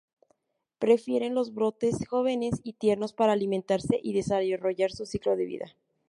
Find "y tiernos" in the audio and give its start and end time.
2.63-3.13